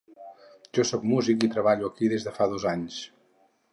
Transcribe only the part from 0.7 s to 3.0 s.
Jo sóc músic i treballo aquí des de fa dos anys.